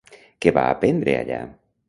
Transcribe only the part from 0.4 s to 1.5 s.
Què va aprendre allà?